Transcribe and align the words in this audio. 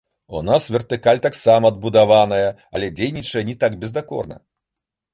У 0.37 0.39
нас 0.45 0.63
вертыкаль 0.75 1.21
таксама 1.25 1.71
адбудаваная, 1.75 2.49
але 2.77 2.93
дзейнічае 2.97 3.47
не 3.51 3.55
так 3.67 3.81
бездакорна. 3.85 4.37